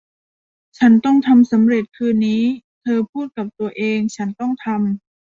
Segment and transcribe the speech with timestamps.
[0.77, 2.43] ฉันต้องทำสำเร็จคืนนี้
[2.81, 4.77] เธอพูดกับตัวเอง ฉันต้องทำ